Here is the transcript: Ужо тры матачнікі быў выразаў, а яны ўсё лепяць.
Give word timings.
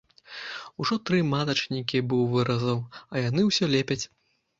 Ужо 0.83 0.95
тры 1.09 1.19
матачнікі 1.33 2.01
быў 2.13 2.23
выразаў, 2.31 2.81
а 3.13 3.23
яны 3.29 3.41
ўсё 3.51 3.65
лепяць. 3.75 4.01